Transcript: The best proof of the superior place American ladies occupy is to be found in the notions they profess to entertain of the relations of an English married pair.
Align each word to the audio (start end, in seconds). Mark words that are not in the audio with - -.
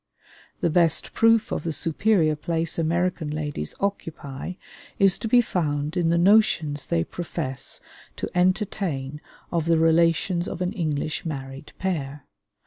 The 0.61 0.71
best 0.71 1.13
proof 1.13 1.51
of 1.51 1.63
the 1.63 1.71
superior 1.71 2.35
place 2.35 2.79
American 2.79 3.29
ladies 3.29 3.75
occupy 3.79 4.53
is 4.97 5.19
to 5.19 5.27
be 5.27 5.41
found 5.41 5.95
in 5.95 6.09
the 6.09 6.17
notions 6.17 6.87
they 6.87 7.03
profess 7.03 7.79
to 8.15 8.27
entertain 8.33 9.21
of 9.51 9.65
the 9.65 9.77
relations 9.77 10.47
of 10.47 10.59
an 10.59 10.71
English 10.73 11.23
married 11.23 11.73
pair. 11.77 12.25